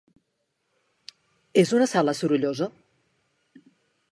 [1.63, 2.71] És una sala sorollosa?